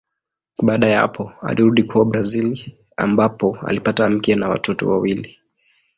Baada 0.63 0.87
ya 0.87 0.99
hapo 0.99 1.33
alirudi 1.41 1.83
kwao 1.83 2.05
Brazili 2.05 2.77
ambapo 2.97 3.57
alipata 3.67 4.09
mke 4.09 4.35
na 4.35 4.49
watoto 4.49 4.89
wawili. 4.89 5.39